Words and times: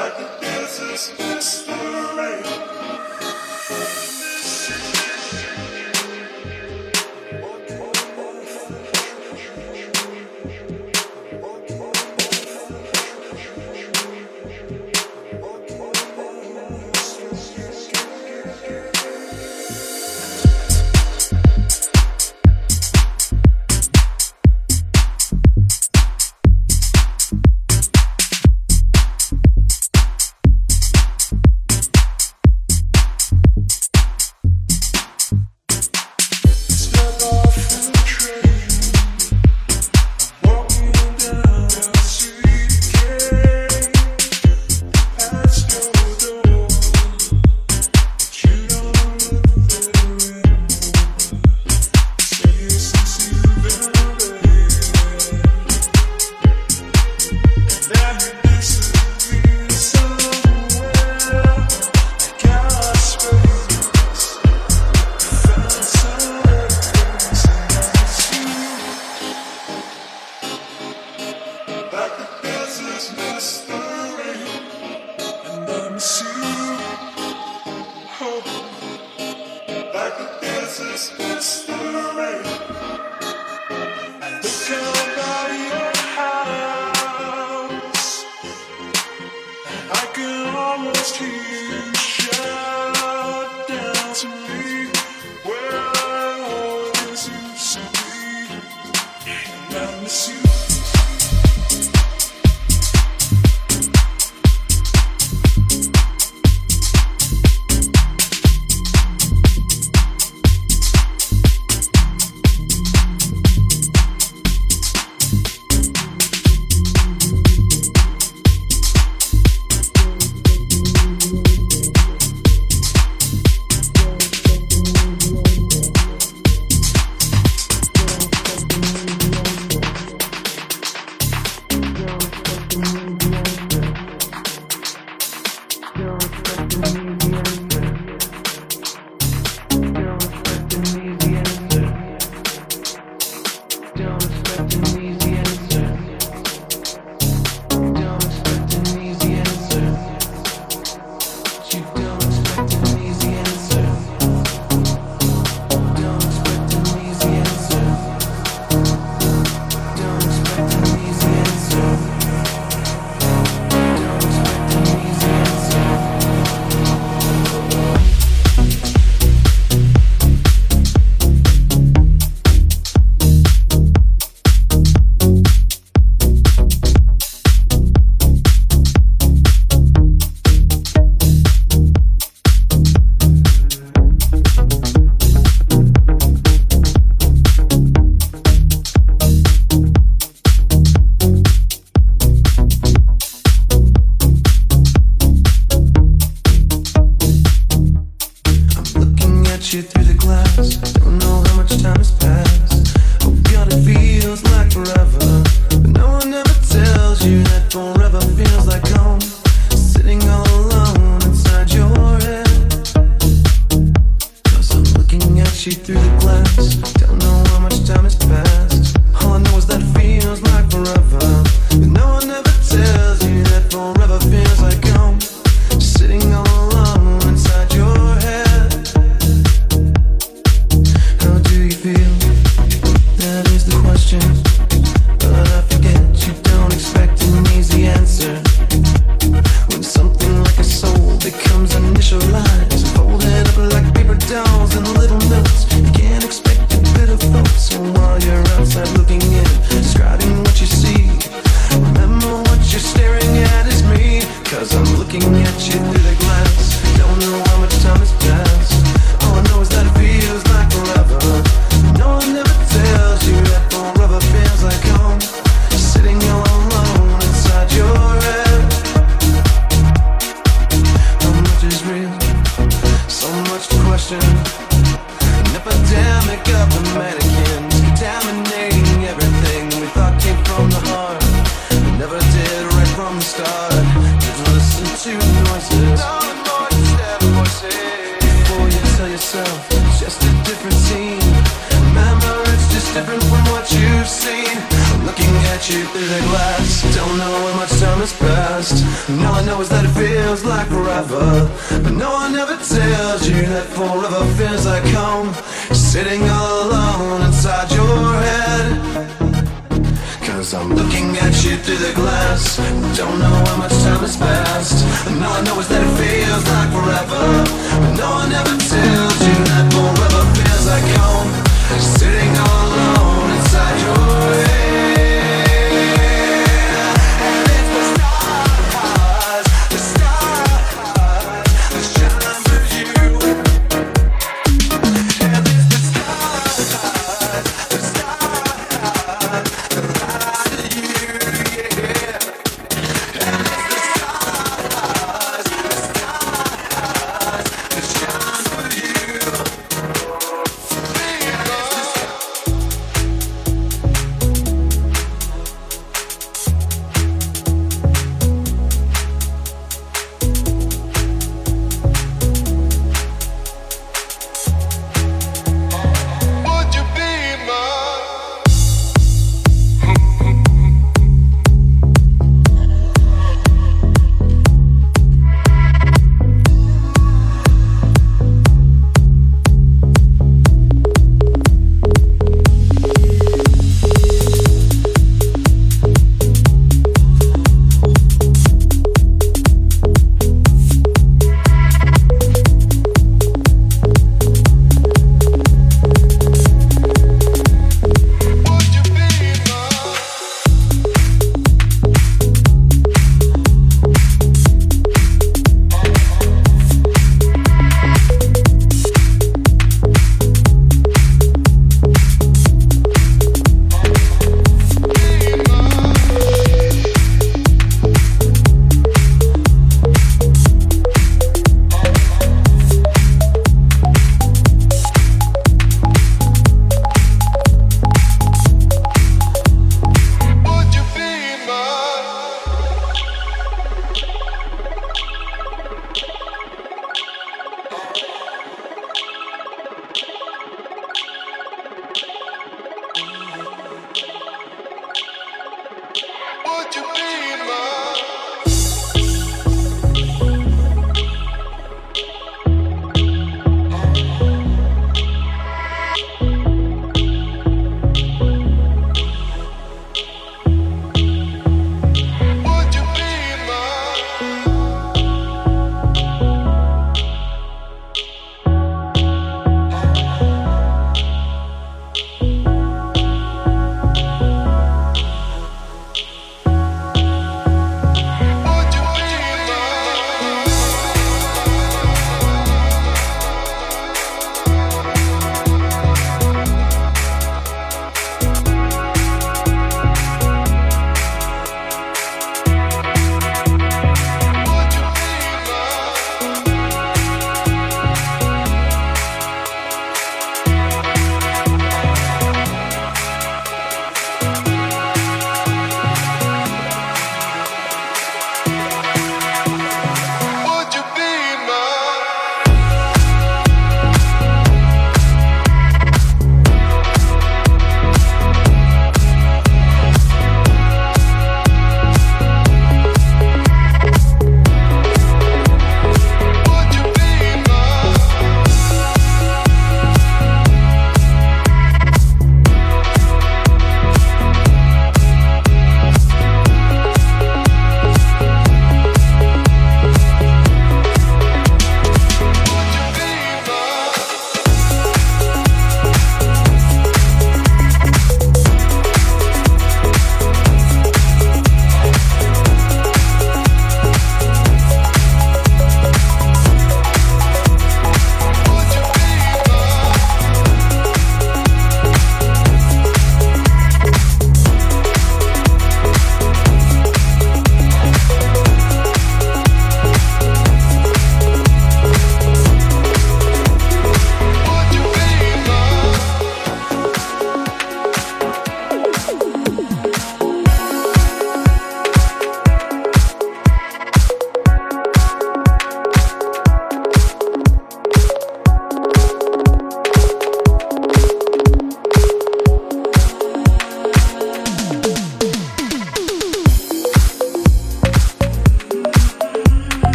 I 0.00 0.10
miss 0.40 1.66
you. 1.66 2.07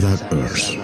Mother 0.00 0.28
Earth. 0.32 0.79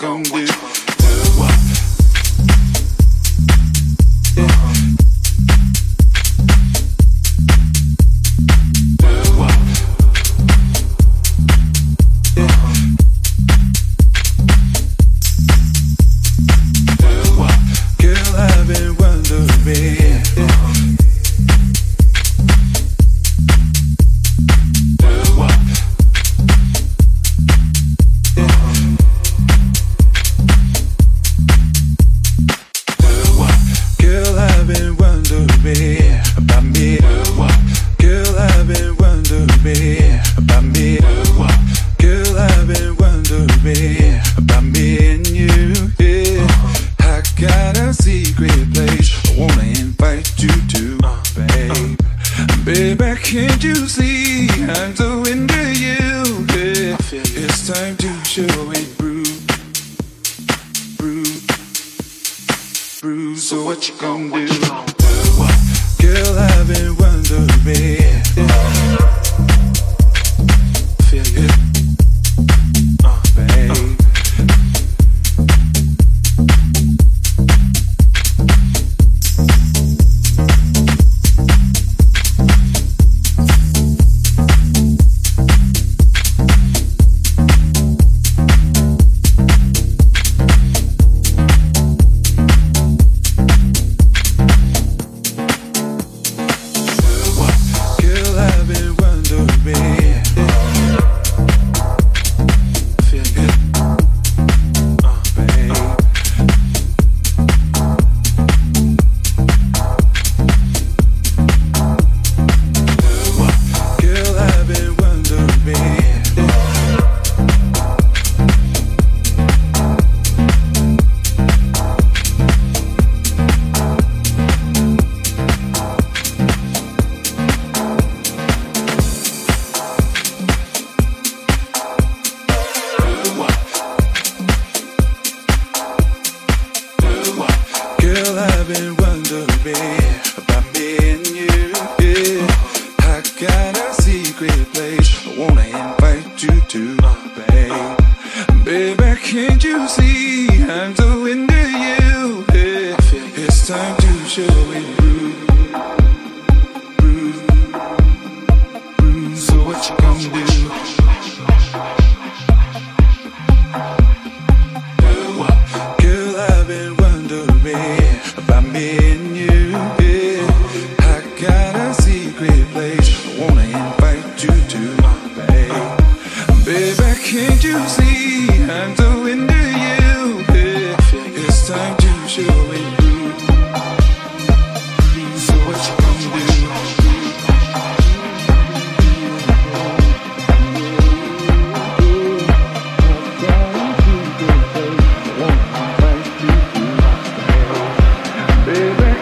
Can't 0.00 0.29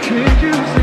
Take 0.09 0.43
you. 0.43 0.78